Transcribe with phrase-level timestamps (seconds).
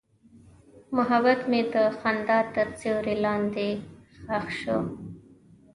[0.95, 3.69] محبت مې د خندا تر سیوري لاندې
[4.27, 4.79] ښخ شو.